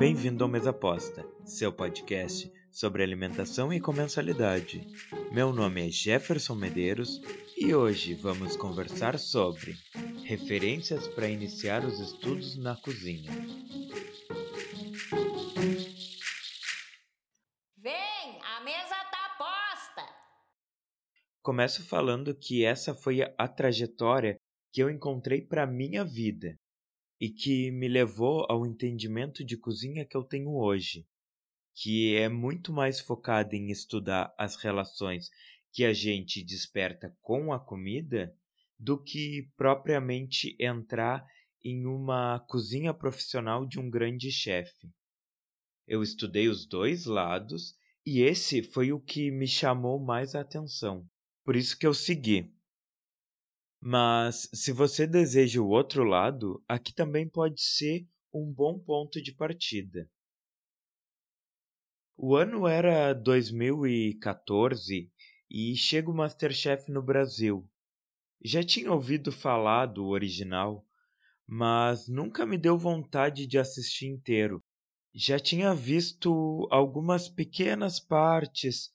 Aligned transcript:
Bem-vindo 0.00 0.42
ao 0.42 0.48
Mesa 0.48 0.70
Aposta, 0.70 1.28
seu 1.44 1.70
podcast 1.70 2.50
sobre 2.72 3.02
alimentação 3.02 3.70
e 3.70 3.78
comensalidade. 3.78 4.80
Meu 5.30 5.52
nome 5.52 5.86
é 5.86 5.90
Jefferson 5.90 6.54
Medeiros 6.54 7.20
e 7.54 7.74
hoje 7.74 8.14
vamos 8.14 8.56
conversar 8.56 9.18
sobre 9.18 9.76
referências 10.24 11.06
para 11.06 11.28
iniciar 11.28 11.84
os 11.84 12.00
estudos 12.00 12.56
na 12.56 12.74
cozinha. 12.76 13.30
Vem, 17.76 18.40
a 18.42 18.64
mesa 18.64 18.96
tá 19.10 19.36
posta! 19.36 20.08
Começo 21.42 21.86
falando 21.86 22.34
que 22.34 22.64
essa 22.64 22.94
foi 22.94 23.20
a 23.36 23.46
trajetória 23.46 24.38
que 24.72 24.82
eu 24.82 24.88
encontrei 24.88 25.42
para 25.42 25.66
minha 25.66 26.02
vida 26.02 26.56
e 27.20 27.28
que 27.28 27.70
me 27.70 27.86
levou 27.86 28.46
ao 28.48 28.66
entendimento 28.66 29.44
de 29.44 29.56
cozinha 29.56 30.06
que 30.06 30.16
eu 30.16 30.24
tenho 30.24 30.56
hoje, 30.56 31.06
que 31.74 32.16
é 32.16 32.28
muito 32.28 32.72
mais 32.72 32.98
focada 32.98 33.54
em 33.54 33.70
estudar 33.70 34.34
as 34.38 34.56
relações 34.56 35.28
que 35.72 35.84
a 35.84 35.92
gente 35.92 36.42
desperta 36.42 37.14
com 37.20 37.52
a 37.52 37.60
comida 37.60 38.34
do 38.78 39.00
que 39.00 39.50
propriamente 39.56 40.56
entrar 40.58 41.24
em 41.62 41.84
uma 41.84 42.40
cozinha 42.48 42.94
profissional 42.94 43.66
de 43.66 43.78
um 43.78 43.90
grande 43.90 44.32
chefe. 44.32 44.88
Eu 45.86 46.02
estudei 46.02 46.48
os 46.48 46.66
dois 46.66 47.04
lados 47.04 47.76
e 48.06 48.22
esse 48.22 48.62
foi 48.62 48.92
o 48.92 49.00
que 49.00 49.30
me 49.30 49.46
chamou 49.46 50.02
mais 50.02 50.34
a 50.34 50.40
atenção. 50.40 51.06
Por 51.44 51.54
isso 51.54 51.78
que 51.78 51.86
eu 51.86 51.92
segui. 51.92 52.50
Mas 53.80 54.48
se 54.52 54.72
você 54.72 55.06
deseja 55.06 55.60
o 55.62 55.68
outro 55.68 56.04
lado, 56.04 56.62
aqui 56.68 56.92
também 56.94 57.26
pode 57.26 57.62
ser 57.62 58.06
um 58.32 58.52
bom 58.52 58.78
ponto 58.78 59.22
de 59.22 59.32
partida. 59.32 60.06
O 62.14 62.36
ano 62.36 62.68
era 62.68 63.14
2014 63.14 65.10
e 65.50 65.74
chega 65.74 66.10
o 66.10 66.14
Masterchef 66.14 66.92
no 66.92 67.02
Brasil. 67.02 67.66
Já 68.44 68.62
tinha 68.62 68.92
ouvido 68.92 69.32
falar 69.32 69.86
do 69.86 70.08
original, 70.08 70.86
mas 71.46 72.06
nunca 72.06 72.44
me 72.44 72.58
deu 72.58 72.76
vontade 72.76 73.46
de 73.46 73.58
assistir 73.58 74.06
inteiro. 74.08 74.62
Já 75.14 75.38
tinha 75.38 75.74
visto 75.74 76.68
algumas 76.70 77.30
pequenas 77.30 77.98
partes. 77.98 78.92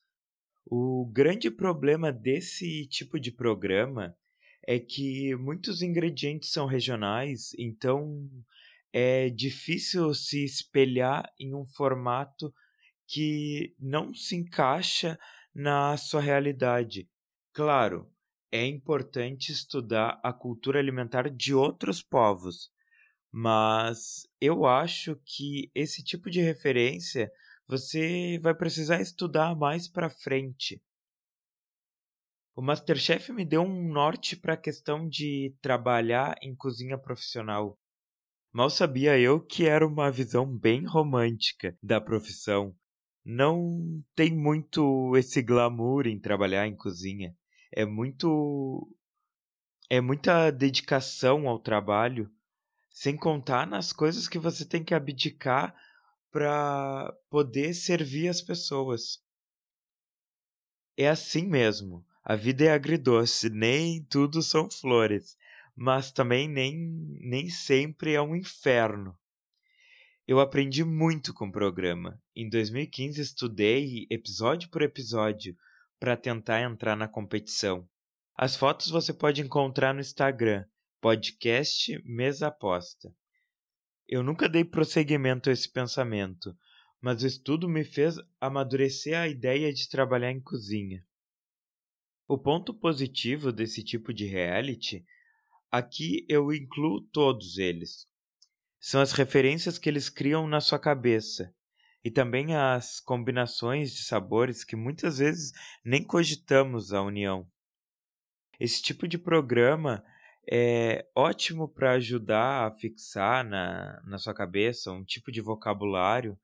O 0.63 1.09
grande 1.11 1.49
problema 1.49 2.11
desse 2.11 2.87
tipo 2.87 3.19
de 3.19 3.31
programa 3.31 4.15
é 4.67 4.79
que 4.79 5.35
muitos 5.35 5.81
ingredientes 5.81 6.51
são 6.51 6.65
regionais, 6.65 7.53
então 7.57 8.29
é 8.91 9.29
difícil 9.29 10.13
se 10.13 10.43
espelhar 10.43 11.31
em 11.39 11.53
um 11.53 11.65
formato 11.65 12.53
que 13.07 13.75
não 13.79 14.13
se 14.13 14.35
encaixa 14.35 15.19
na 15.53 15.95
sua 15.97 16.21
realidade. 16.21 17.09
Claro, 17.53 18.11
é 18.51 18.65
importante 18.65 19.51
estudar 19.51 20.19
a 20.23 20.33
cultura 20.33 20.79
alimentar 20.79 21.29
de 21.29 21.53
outros 21.53 22.01
povos, 22.01 22.71
mas 23.31 24.27
eu 24.39 24.65
acho 24.65 25.19
que 25.25 25.69
esse 25.75 26.03
tipo 26.03 26.29
de 26.29 26.41
referência 26.41 27.31
você 27.67 28.39
vai 28.41 28.53
precisar 28.53 29.01
estudar 29.01 29.55
mais 29.55 29.87
para 29.87 30.09
frente. 30.09 30.81
O 32.57 32.61
Masterchef 32.61 33.33
me 33.33 33.43
deu 33.43 33.63
um 33.63 33.91
norte 33.91 34.37
para 34.37 34.53
a 34.53 34.57
questão 34.57 35.09
de 35.09 35.53
trabalhar 35.61 36.37
em 36.41 36.55
cozinha 36.55 36.97
profissional. 36.97 37.77
Mal 38.49 38.69
sabia 38.69 39.19
eu 39.19 39.41
que 39.41 39.65
era 39.65 39.85
uma 39.85 40.09
visão 40.09 40.45
bem 40.45 40.85
romântica 40.85 41.77
da 41.83 41.99
profissão. 41.99 42.73
Não 43.25 44.01
tem 44.15 44.33
muito 44.33 45.17
esse 45.17 45.41
glamour 45.41 46.07
em 46.07 46.17
trabalhar 46.17 46.65
em 46.65 46.77
cozinha. 46.77 47.35
É 47.73 47.83
muito 47.83 48.89
é 49.89 49.99
muita 49.99 50.49
dedicação 50.49 51.49
ao 51.49 51.59
trabalho, 51.59 52.31
sem 52.89 53.17
contar 53.17 53.67
nas 53.67 53.91
coisas 53.91 54.29
que 54.29 54.39
você 54.39 54.65
tem 54.65 54.81
que 54.81 54.93
abdicar 54.93 55.75
para 56.31 57.13
poder 57.29 57.73
servir 57.73 58.29
as 58.29 58.41
pessoas. 58.41 59.21
É 60.95 61.09
assim 61.09 61.45
mesmo. 61.45 62.05
A 62.27 62.35
vida 62.35 62.65
é 62.65 62.71
agridoce, 62.71 63.51
nem 63.51 64.03
tudo 64.05 64.41
são 64.41 64.67
flores, 64.67 65.37
mas 65.75 66.11
também 66.11 66.49
nem, 66.49 66.75
nem 67.21 67.51
sempre 67.51 68.15
é 68.15 68.21
um 68.21 68.35
inferno. 68.35 69.15
Eu 70.27 70.39
aprendi 70.39 70.83
muito 70.83 71.31
com 71.35 71.45
o 71.45 71.51
programa. 71.51 72.19
Em 72.35 72.49
2015 72.49 73.21
estudei 73.21 74.07
episódio 74.09 74.69
por 74.69 74.81
episódio 74.81 75.55
para 75.99 76.17
tentar 76.17 76.63
entrar 76.63 76.97
na 76.97 77.07
competição. 77.07 77.87
As 78.35 78.55
fotos 78.55 78.89
você 78.89 79.13
pode 79.13 79.43
encontrar 79.43 79.93
no 79.93 80.01
Instagram, 80.01 80.65
podcast 80.99 82.01
Mesa 82.03 82.47
Aposta. 82.47 83.13
Eu 84.07 84.23
nunca 84.23 84.49
dei 84.49 84.65
prosseguimento 84.65 85.51
a 85.51 85.53
esse 85.53 85.71
pensamento, 85.71 86.57
mas 86.99 87.21
o 87.21 87.27
estudo 87.27 87.69
me 87.69 87.83
fez 87.83 88.15
amadurecer 88.41 89.15
a 89.15 89.27
ideia 89.27 89.71
de 89.71 89.87
trabalhar 89.87 90.31
em 90.31 90.41
cozinha. 90.41 91.05
O 92.27 92.39
ponto 92.39 92.73
positivo 92.73 93.51
desse 93.51 93.83
tipo 93.83 94.11
de 94.11 94.25
reality, 94.25 95.05
aqui 95.71 96.25
eu 96.27 96.51
incluo 96.51 97.01
todos 97.01 97.59
eles. 97.59 98.07
São 98.79 98.99
as 98.99 99.11
referências 99.11 99.77
que 99.77 99.87
eles 99.87 100.09
criam 100.09 100.47
na 100.47 100.59
sua 100.59 100.79
cabeça 100.79 101.53
e 102.03 102.09
também 102.09 102.55
as 102.55 102.99
combinações 102.99 103.93
de 103.93 104.03
sabores 104.03 104.63
que 104.63 104.75
muitas 104.75 105.19
vezes 105.19 105.51
nem 105.83 106.03
cogitamos 106.03 106.93
a 106.93 107.01
união. 107.03 107.47
Esse 108.59 108.81
tipo 108.81 109.07
de 109.07 109.19
programa 109.19 110.03
é 110.51 111.07
ótimo 111.15 111.67
para 111.67 111.91
ajudar 111.93 112.65
a 112.65 112.71
fixar 112.71 113.43
na, 113.45 114.01
na 114.03 114.17
sua 114.17 114.33
cabeça 114.33 114.91
um 114.91 115.03
tipo 115.03 115.31
de 115.31 115.41
vocabulário 115.41 116.35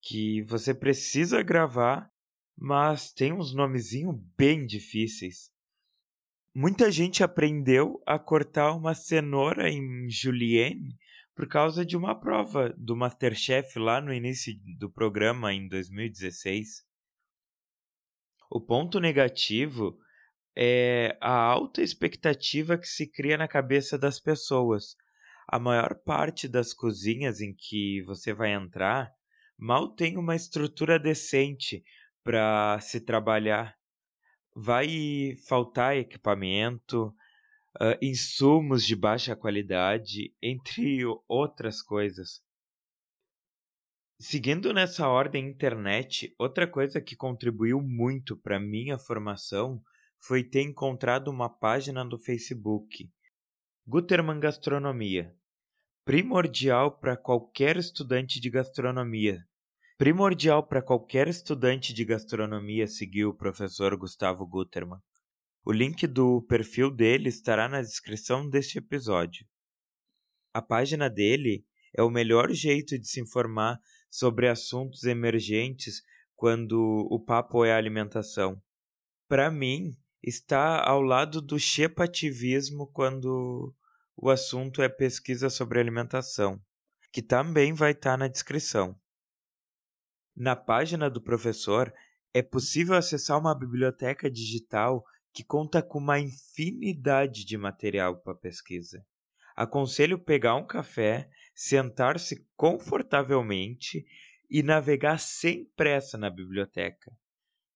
que 0.00 0.40
você 0.42 0.72
precisa 0.72 1.42
gravar 1.42 2.10
mas 2.60 3.12
tem 3.12 3.32
uns 3.32 3.54
nomezinhos 3.54 4.16
bem 4.36 4.66
difíceis. 4.66 5.50
Muita 6.52 6.90
gente 6.90 7.22
aprendeu 7.22 8.02
a 8.04 8.18
cortar 8.18 8.72
uma 8.72 8.94
cenoura 8.94 9.70
em 9.70 10.10
julienne 10.10 10.98
por 11.36 11.46
causa 11.46 11.86
de 11.86 11.96
uma 11.96 12.18
prova 12.18 12.74
do 12.76 12.96
Masterchef 12.96 13.78
lá 13.78 14.00
no 14.00 14.12
início 14.12 14.52
do 14.76 14.90
programa 14.90 15.54
em 15.54 15.68
2016. 15.68 16.84
O 18.50 18.60
ponto 18.60 18.98
negativo 18.98 19.96
é 20.56 21.16
a 21.20 21.30
alta 21.30 21.80
expectativa 21.80 22.76
que 22.76 22.88
se 22.88 23.06
cria 23.06 23.38
na 23.38 23.46
cabeça 23.46 23.96
das 23.96 24.18
pessoas. 24.18 24.96
A 25.46 25.60
maior 25.60 25.94
parte 25.94 26.48
das 26.48 26.74
cozinhas 26.74 27.40
em 27.40 27.54
que 27.54 28.02
você 28.02 28.32
vai 28.32 28.52
entrar 28.52 29.12
mal 29.56 29.94
tem 29.94 30.16
uma 30.16 30.34
estrutura 30.34 30.98
decente 30.98 31.84
para 32.28 32.78
se 32.80 33.00
trabalhar. 33.00 33.74
Vai 34.54 35.34
faltar 35.48 35.96
equipamento, 35.96 37.06
uh, 37.80 37.96
insumos 38.02 38.84
de 38.84 38.94
baixa 38.94 39.34
qualidade, 39.34 40.34
entre 40.42 41.06
outras 41.26 41.80
coisas. 41.80 42.42
Seguindo 44.20 44.74
nessa 44.74 45.08
ordem 45.08 45.48
internet, 45.48 46.34
outra 46.38 46.66
coisa 46.66 47.00
que 47.00 47.16
contribuiu 47.16 47.80
muito 47.80 48.36
para 48.36 48.60
minha 48.60 48.98
formação 48.98 49.82
foi 50.18 50.44
ter 50.44 50.60
encontrado 50.60 51.28
uma 51.28 51.48
página 51.48 52.04
no 52.04 52.18
Facebook, 52.18 53.10
Guterman 53.86 54.38
Gastronomia, 54.38 55.34
primordial 56.04 56.92
para 56.98 57.16
qualquer 57.16 57.78
estudante 57.78 58.38
de 58.38 58.50
gastronomia, 58.50 59.48
Primordial 59.98 60.62
para 60.62 60.80
qualquer 60.80 61.26
estudante 61.26 61.92
de 61.92 62.04
gastronomia 62.04 62.86
seguir 62.86 63.24
o 63.24 63.34
professor 63.34 63.96
Gustavo 63.96 64.46
Guterman. 64.46 65.00
O 65.64 65.72
link 65.72 66.06
do 66.06 66.40
perfil 66.42 66.88
dele 66.88 67.28
estará 67.28 67.68
na 67.68 67.82
descrição 67.82 68.48
deste 68.48 68.78
episódio. 68.78 69.44
A 70.54 70.62
página 70.62 71.10
dele 71.10 71.66
é 71.92 72.00
o 72.00 72.10
melhor 72.10 72.52
jeito 72.52 72.96
de 72.96 73.08
se 73.08 73.20
informar 73.20 73.80
sobre 74.08 74.46
assuntos 74.46 75.02
emergentes 75.02 76.00
quando 76.36 77.08
o 77.10 77.18
papo 77.18 77.64
é 77.64 77.74
alimentação. 77.74 78.62
Para 79.26 79.50
mim, 79.50 79.98
está 80.22 80.80
ao 80.80 81.02
lado 81.02 81.42
do 81.42 81.58
chepativismo 81.58 82.86
quando 82.92 83.74
o 84.16 84.30
assunto 84.30 84.80
é 84.80 84.88
pesquisa 84.88 85.50
sobre 85.50 85.80
alimentação, 85.80 86.62
que 87.12 87.20
também 87.20 87.72
vai 87.72 87.90
estar 87.90 88.12
tá 88.12 88.16
na 88.16 88.28
descrição. 88.28 88.96
Na 90.40 90.54
página 90.54 91.10
do 91.10 91.20
professor, 91.20 91.92
é 92.32 92.40
possível 92.40 92.94
acessar 92.94 93.36
uma 93.36 93.58
biblioteca 93.58 94.30
digital 94.30 95.04
que 95.32 95.42
conta 95.42 95.82
com 95.82 95.98
uma 95.98 96.20
infinidade 96.20 97.44
de 97.44 97.58
material 97.58 98.18
para 98.18 98.36
pesquisa. 98.36 99.04
Aconselho 99.56 100.16
pegar 100.16 100.54
um 100.54 100.64
café, 100.64 101.28
sentar-se 101.56 102.46
confortavelmente 102.56 104.06
e 104.48 104.62
navegar 104.62 105.18
sem 105.18 105.64
pressa 105.74 106.16
na 106.16 106.30
biblioteca. 106.30 107.10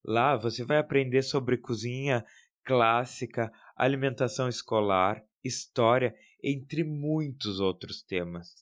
Lá 0.04 0.36
você 0.36 0.64
vai 0.64 0.78
aprender 0.78 1.22
sobre 1.22 1.58
cozinha 1.58 2.24
clássica, 2.64 3.50
alimentação 3.74 4.48
escolar, 4.48 5.20
história, 5.42 6.14
entre 6.40 6.84
muitos 6.84 7.58
outros 7.58 8.04
temas. 8.04 8.54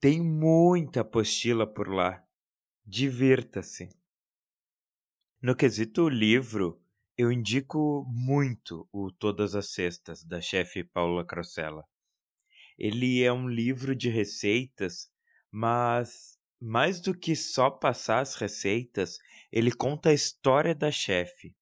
Tem 0.00 0.20
muita 0.20 1.02
apostila 1.02 1.64
por 1.64 1.86
lá. 1.88 2.25
Divirta-se. 2.88 3.88
No 5.42 5.56
quesito 5.56 6.08
livro, 6.08 6.80
eu 7.18 7.32
indico 7.32 8.06
muito 8.08 8.88
o 8.92 9.10
Todas 9.10 9.56
as 9.56 9.72
Sextas, 9.72 10.22
da 10.22 10.40
chefe 10.40 10.84
Paula 10.84 11.26
Crocella. 11.26 11.84
Ele 12.78 13.24
é 13.24 13.32
um 13.32 13.48
livro 13.48 13.92
de 13.92 14.08
receitas, 14.08 15.10
mas 15.50 16.38
mais 16.60 17.00
do 17.00 17.12
que 17.12 17.34
só 17.34 17.68
passar 17.70 18.20
as 18.20 18.36
receitas, 18.36 19.18
ele 19.50 19.72
conta 19.72 20.10
a 20.10 20.14
história 20.14 20.72
da 20.72 20.92
chefe. 20.92 21.56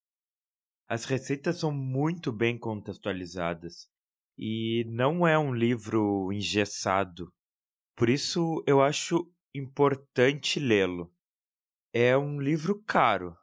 As 0.86 1.06
receitas 1.06 1.56
são 1.56 1.72
muito 1.72 2.30
bem 2.30 2.58
contextualizadas 2.58 3.88
e 4.36 4.84
não 4.88 5.26
é 5.26 5.38
um 5.38 5.54
livro 5.54 6.30
engessado. 6.30 7.32
Por 7.96 8.10
isso 8.10 8.62
eu 8.66 8.82
acho 8.82 9.26
importante 9.54 10.60
lê-lo. 10.60 11.13
É 11.96 12.18
um 12.18 12.40
livro 12.40 12.82
caro, 12.82 13.38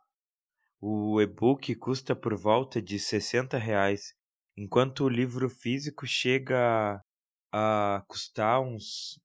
o 0.82 1.22
e-book 1.22 1.74
custa 1.76 2.14
por 2.14 2.36
volta 2.36 2.82
de 2.82 3.00
60 3.00 3.58
reais, 3.58 4.14
enquanto 4.58 5.06
o 5.06 5.10
livro 5.10 5.50
físico 5.50 6.06
chega 6.06 7.02
a 7.50 8.04
custar 8.10 8.60
uns 8.60 9.18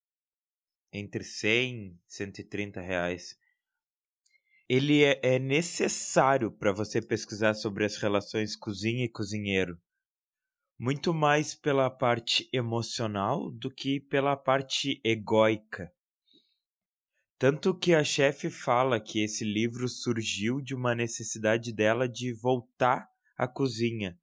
entre 0.93 1.25
100 1.25 1.88
e 1.88 1.99
130 2.06 2.81
reais. 2.81 3.37
Ele 4.69 5.02
é, 5.02 5.20
é 5.20 5.40
necessário 5.40 6.52
para 6.52 6.70
você 6.70 7.02
pesquisar 7.02 7.55
sobre 7.55 7.84
as 7.84 7.96
relações 7.96 8.55
cozinha 8.55 9.06
e 9.06 9.08
cozinheiro, 9.08 9.76
muito 10.78 11.12
mais 11.12 11.52
pela 11.52 11.90
parte 11.90 12.49
emocional 12.52 13.50
do 13.50 13.75
que 13.75 13.99
pela 13.99 14.37
parte 14.37 15.00
egóica. 15.02 15.93
Tanto 17.38 17.75
que 17.75 17.93
a 17.93 18.03
chefe 18.03 18.49
fala 18.49 18.99
que 18.99 19.23
esse 19.23 19.44
livro 19.44 19.88
surgiu 19.91 20.59
de 20.59 20.75
uma 20.75 20.94
necessidade 20.94 21.71
dela 21.71 22.09
de 22.09 22.33
voltar 22.33 23.06
à 23.37 23.47
cozinha. 23.47 24.19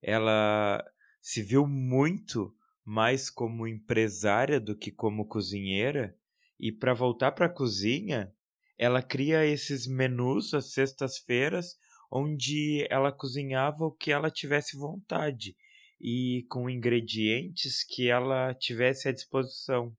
Ela 0.00 0.84
se 1.20 1.42
viu 1.42 1.66
muito 1.66 2.54
mais 2.84 3.28
como 3.28 3.66
empresária 3.66 4.60
do 4.60 4.76
que 4.78 4.92
como 4.92 5.26
cozinheira, 5.26 6.16
e 6.58 6.70
para 6.70 6.94
voltar 6.94 7.32
para 7.32 7.46
a 7.46 7.52
cozinha, 7.52 8.32
ela 8.78 9.02
cria 9.02 9.44
esses 9.44 9.86
menus 9.88 10.54
às 10.54 10.72
sextas-feiras 10.72 11.76
onde 12.12 12.86
ela 12.88 13.10
cozinhava 13.10 13.86
o 13.86 13.90
que 13.90 14.12
ela 14.12 14.30
tivesse 14.30 14.76
vontade 14.76 15.56
e 16.00 16.44
com 16.48 16.70
ingredientes 16.70 17.82
que 17.82 18.08
ela 18.08 18.54
tivesse 18.54 19.08
à 19.08 19.12
disposição. 19.12 19.96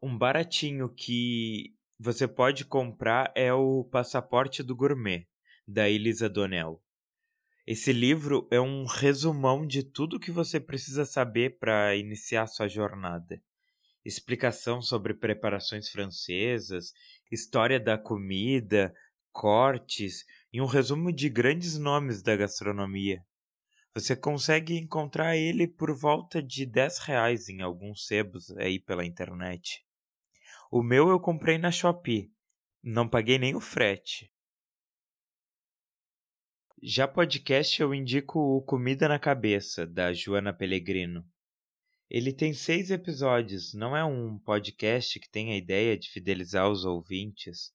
Um 0.00 0.16
baratinho 0.16 0.88
que 0.88 1.74
você 1.98 2.28
pode 2.28 2.64
comprar 2.64 3.32
é 3.34 3.52
o 3.52 3.82
Passaporte 3.82 4.62
do 4.62 4.76
Gourmet, 4.76 5.26
da 5.66 5.88
Elisa 5.88 6.28
Donel. 6.28 6.80
Esse 7.66 7.92
livro 7.92 8.46
é 8.48 8.60
um 8.60 8.84
resumão 8.84 9.66
de 9.66 9.82
tudo 9.82 10.20
que 10.20 10.30
você 10.30 10.60
precisa 10.60 11.04
saber 11.04 11.58
para 11.58 11.96
iniciar 11.96 12.46
sua 12.46 12.68
jornada. 12.68 13.42
Explicação 14.04 14.80
sobre 14.80 15.14
preparações 15.14 15.88
francesas, 15.88 16.92
história 17.28 17.80
da 17.80 17.98
comida, 17.98 18.94
cortes 19.32 20.24
e 20.52 20.60
um 20.60 20.66
resumo 20.66 21.12
de 21.12 21.28
grandes 21.28 21.76
nomes 21.76 22.22
da 22.22 22.36
gastronomia. 22.36 23.20
Você 23.92 24.14
consegue 24.14 24.78
encontrar 24.78 25.36
ele 25.36 25.66
por 25.66 25.92
volta 25.92 26.40
de 26.40 26.64
10 26.64 26.98
reais 26.98 27.48
em 27.48 27.62
alguns 27.62 28.06
sebos 28.06 28.48
aí 28.52 28.78
pela 28.78 29.04
internet. 29.04 29.87
O 30.70 30.82
meu 30.82 31.08
eu 31.08 31.18
comprei 31.18 31.56
na 31.56 31.70
Shopee. 31.70 32.30
Não 32.82 33.08
paguei 33.08 33.38
nem 33.38 33.56
o 33.56 33.60
frete. 33.60 34.30
Já 36.82 37.08
podcast 37.08 37.80
eu 37.80 37.94
indico 37.94 38.38
o 38.38 38.60
Comida 38.60 39.08
na 39.08 39.18
Cabeça, 39.18 39.86
da 39.86 40.12
Joana 40.12 40.52
Pellegrino. 40.52 41.26
Ele 42.10 42.34
tem 42.34 42.52
seis 42.52 42.90
episódios, 42.90 43.72
não 43.72 43.96
é 43.96 44.04
um 44.04 44.38
podcast 44.38 45.18
que 45.18 45.30
tem 45.30 45.52
a 45.52 45.56
ideia 45.56 45.96
de 45.96 46.10
fidelizar 46.10 46.70
os 46.70 46.84
ouvintes, 46.84 47.72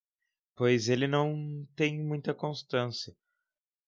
pois 0.56 0.88
ele 0.88 1.07
não 1.07 1.68
tem 1.75 2.00
muita 2.00 2.31
constância 2.31 3.16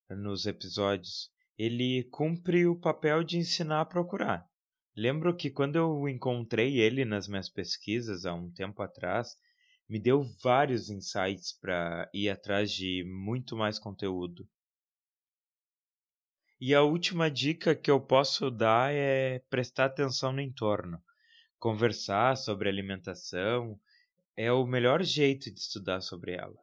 nos 0.09 0.47
episódios. 0.47 1.31
Ele 1.55 2.03
cumpre 2.05 2.65
o 2.65 2.79
papel 2.79 3.23
de 3.23 3.37
ensinar 3.37 3.81
a 3.81 3.85
procurar. 3.85 4.49
Lembro 4.95 5.35
que 5.35 5.49
quando 5.49 5.75
eu 5.75 6.07
encontrei 6.07 6.79
ele 6.79 7.03
nas 7.03 7.27
minhas 7.27 7.49
pesquisas 7.49 8.25
há 8.25 8.33
um 8.33 8.49
tempo 8.49 8.81
atrás, 8.81 9.35
me 9.89 9.99
deu 9.99 10.23
vários 10.41 10.89
insights 10.89 11.51
para 11.51 12.09
ir 12.13 12.29
atrás 12.29 12.71
de 12.71 13.03
muito 13.03 13.57
mais 13.57 13.77
conteúdo. 13.77 14.47
E 16.59 16.73
a 16.73 16.81
última 16.81 17.29
dica 17.29 17.75
que 17.75 17.91
eu 17.91 17.99
posso 17.99 18.49
dar 18.49 18.93
é 18.93 19.39
prestar 19.49 19.85
atenção 19.85 20.31
no 20.31 20.39
entorno. 20.39 21.03
Conversar 21.59 22.37
sobre 22.37 22.69
alimentação 22.69 23.77
é 24.37 24.51
o 24.51 24.65
melhor 24.65 25.03
jeito 25.03 25.53
de 25.53 25.59
estudar 25.59 25.99
sobre 25.99 26.31
ela. 26.31 26.57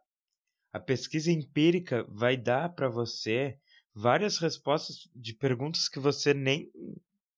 A 0.73 0.81
pesquisa 0.81 1.31
empírica 1.31 2.05
vai 2.09 2.37
dar 2.37 2.71
para 2.71 2.89
você 2.89 3.59
várias 3.95 4.39
respostas 4.39 5.07
de 5.15 5.35
perguntas 5.35 5.87
que 5.87 5.99
você 5.99 6.33
nem 6.33 6.73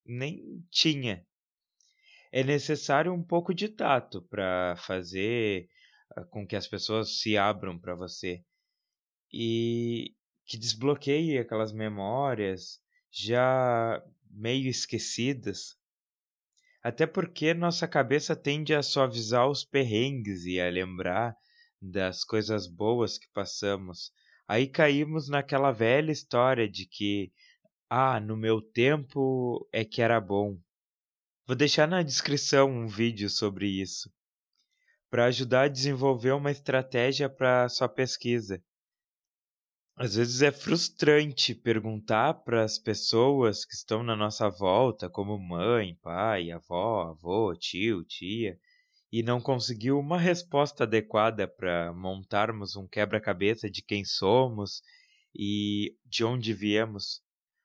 nem 0.05 0.65
tinha. 0.71 1.25
É 2.33 2.43
necessário 2.43 3.12
um 3.12 3.23
pouco 3.23 3.55
de 3.55 3.69
tato 3.69 4.23
para 4.23 4.75
fazer 4.77 5.69
ah, 6.17 6.25
com 6.25 6.47
que 6.47 6.56
as 6.56 6.67
pessoas 6.67 7.21
se 7.21 7.37
abram 7.37 7.79
para 7.79 7.95
você 7.95 8.45
e 9.33 10.15
que 10.47 10.59
desbloqueie 10.59 11.39
aquelas 11.39 11.73
memórias 11.73 12.81
já 13.11 14.03
meio 14.31 14.69
esquecidas. 14.69 15.77
Até 16.83 17.07
porque 17.07 17.55
nossa 17.55 17.88
cabeça 17.88 18.37
tende 18.37 18.75
a 18.75 18.83
suavizar 18.83 19.49
os 19.49 19.64
perrengues 19.64 20.45
e 20.45 20.61
a 20.61 20.69
lembrar 20.69 21.37
das 21.81 22.25
coisas 22.25 22.67
boas 22.67 23.17
que 23.17 23.28
passamos. 23.33 24.12
Aí 24.47 24.67
caímos 24.67 25.28
naquela 25.28 25.73
velha 25.73 26.12
história 26.12 26.69
de 26.69 26.87
que 26.87 27.33
ah, 27.88 28.19
no 28.21 28.37
meu 28.37 28.61
tempo 28.61 29.69
é 29.73 29.85
que 29.85 30.03
era 30.03 30.21
bom. 30.21 30.59
Vou 31.47 31.55
deixar 31.55 31.87
na 31.87 32.03
descrição 32.03 32.71
um 32.71 32.87
vídeo 32.87 33.29
sobre 33.29 33.69
isso, 33.69 34.11
para 35.11 35.26
ajudar 35.26 35.62
a 35.62 35.69
desenvolver 35.69 36.33
uma 36.33 36.50
estratégia 36.50 37.29
para 37.29 37.69
sua 37.69 37.88
pesquisa. 37.88 38.62
Às 39.97 40.17
vezes 40.17 40.43
é 40.43 40.50
frustrante 40.50 41.55
perguntar 41.55 42.35
para 42.43 42.64
as 42.64 42.79
pessoas 42.79 43.64
que 43.64 43.75
estão 43.75 44.03
na 44.03 44.17
nossa 44.17 44.49
volta, 44.49 45.09
como 45.09 45.38
mãe, 45.38 45.97
pai, 46.03 46.50
avó, 46.50 47.11
avô, 47.11 47.55
tio, 47.55 48.03
tia, 48.05 48.59
e 49.12 49.23
não 49.23 49.41
conseguir 49.41 49.93
uma 49.93 50.19
resposta 50.19 50.83
adequada 50.83 51.47
para 51.47 51.93
montarmos 51.93 52.75
um 52.75 52.88
quebra-cabeça 52.88 53.71
de 53.71 53.83
quem 53.83 54.05
somos 54.05 54.83
e 55.33 55.97
de 56.05 56.25
onde 56.25 56.53
viemos. 56.53 57.24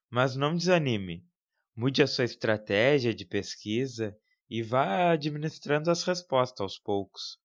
Mas 0.10 0.36
não 0.36 0.56
desanime. 0.56 1.26
Mude 1.76 2.02
a 2.02 2.08
sua 2.08 2.26
estratégia 2.26 3.14
de 3.14 3.26
pesquisa 3.26 4.18
e 4.50 4.64
vá 4.64 5.12
administrando 5.12 5.92
as 5.92 6.04
respostas 6.04 6.62
aos 6.62 6.80
poucos. 6.80 7.38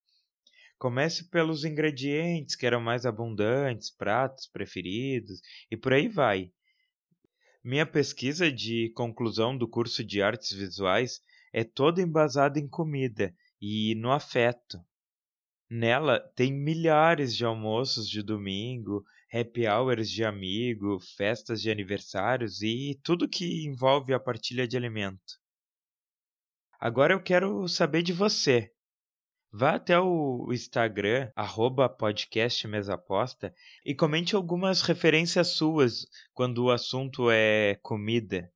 Comece 0.79 1.29
pelos 1.29 1.65
ingredientes 1.65 2.57
que 2.57 2.67
eram 2.67 2.81
mais 2.81 3.07
abundantes, 3.07 3.91
pratos 3.91 4.47
preferidos 4.47 5.41
e 5.71 5.77
por 5.77 5.93
aí 5.93 6.09
vai. 6.09 6.51
Minha 7.63 7.87
pesquisa 7.87 8.51
de 8.51 8.91
conclusão 8.95 9.57
do 9.57 9.69
curso 9.69 10.05
de 10.05 10.21
artes 10.21 10.53
visuais 10.53 11.21
é 11.53 11.65
toda 11.65 12.03
embasada 12.03 12.59
em 12.59 12.69
comida 12.69 13.35
e 13.61 13.95
no 13.95 14.11
afeto. 14.11 14.79
Nela 15.71 16.21
tem 16.37 16.53
milhares 16.53 17.35
de 17.35 17.45
almoços 17.45 18.09
de 18.09 18.23
domingo, 18.23 19.05
happy 19.35 19.67
hours 19.67 20.09
de 20.09 20.25
amigo, 20.25 21.01
festas 21.01 21.61
de 21.61 21.69
aniversários 21.69 22.63
e 22.63 23.01
tudo 23.03 23.29
que 23.29 23.67
envolve 23.67 24.15
a 24.15 24.21
partilha 24.21 24.69
de 24.69 24.77
alimento. 24.77 25.41
Agora 26.79 27.13
eu 27.15 27.21
quero 27.21 27.67
saber 27.67 28.03
de 28.05 28.13
você. 28.13 28.71
Vá 29.51 29.75
até 29.75 29.99
o 29.99 30.53
Instagram, 30.53 31.33
arroba 31.35 31.89
podcast 31.89 32.67
Mesaposta, 32.69 33.53
e 33.85 33.93
comente 33.93 34.37
algumas 34.37 34.83
referências 34.83 35.49
suas 35.49 36.07
quando 36.33 36.65
o 36.65 36.71
assunto 36.71 37.29
é 37.31 37.77
comida. 37.83 38.49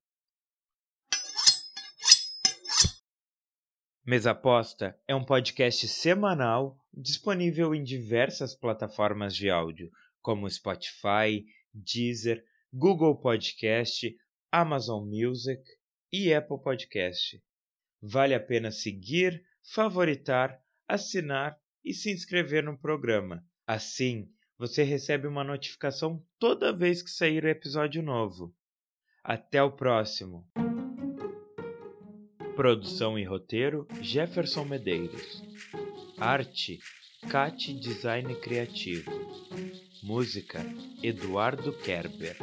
Mesa 4.05 4.31
Aposta 4.31 4.99
é 5.07 5.15
um 5.15 5.25
podcast 5.25 5.87
semanal 5.87 6.79
disponível 6.95 7.75
em 7.75 7.85
diversas 7.85 8.55
plataformas 8.55 9.37
de 9.37 9.51
áudio, 9.51 9.91
como 10.29 10.47
Spotify, 10.51 11.43
Deezer, 11.73 12.45
Google 12.71 13.17
Podcast, 13.17 14.15
Amazon 14.53 15.09
Music 15.09 15.63
e 16.13 16.35
Apple 16.35 16.61
Podcast. 16.63 17.43
Vale 18.03 18.35
a 18.35 18.41
pena 18.41 18.71
seguir, 18.71 19.43
favoritar, 19.73 20.63
assinar 20.87 21.59
e 21.83 21.95
se 21.95 22.13
inscrever 22.13 22.63
no 22.63 22.77
programa. 22.79 23.43
Assim, 23.67 24.31
você 24.59 24.83
recebe 24.83 25.27
uma 25.27 25.43
notificação 25.43 26.23
toda 26.39 26.77
vez 26.77 27.01
que 27.01 27.09
sair 27.09 27.47
episódio 27.47 28.03
novo. 28.03 28.55
Até 29.25 29.63
o 29.63 29.73
próximo! 29.73 30.47
Produção 32.55 33.19
e 33.19 33.25
roteiro: 33.25 33.89
Jefferson 34.03 34.67
Medeiros. 34.67 35.43
Arte: 36.19 36.79
Cat 37.27 37.73
Design 37.75 38.35
Criativo. 38.37 39.11
Música: 40.03 40.65
Eduardo 41.03 41.73
Kerber. 41.73 42.37